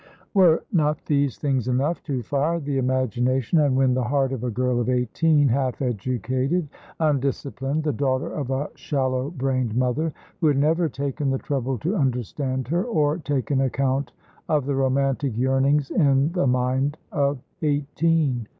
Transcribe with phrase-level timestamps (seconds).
[0.33, 4.49] Were not these things enough to fire the imagination and win the heart of a
[4.49, 10.57] girl of eighteen, half educated, undisciplined, the daughter of a shallow brained mother, who had
[10.57, 14.11] never taken the trouble to understand her, or taken account
[14.49, 18.47] of the romantic yearnings in the mind of eighteen?